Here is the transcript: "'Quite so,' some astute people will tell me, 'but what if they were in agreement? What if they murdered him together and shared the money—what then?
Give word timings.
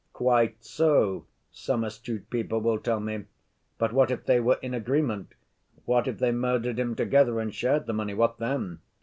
"'Quite 0.13 0.63
so,' 0.63 1.27
some 1.51 1.83
astute 1.83 2.27
people 2.31 2.59
will 2.59 2.79
tell 2.79 2.99
me, 2.99 3.25
'but 3.77 3.93
what 3.93 4.09
if 4.09 4.25
they 4.25 4.39
were 4.39 4.57
in 4.63 4.73
agreement? 4.73 5.35
What 5.85 6.07
if 6.07 6.17
they 6.17 6.31
murdered 6.31 6.79
him 6.79 6.95
together 6.95 7.39
and 7.39 7.53
shared 7.53 7.85
the 7.85 7.93
money—what 7.93 8.39
then? 8.39 8.79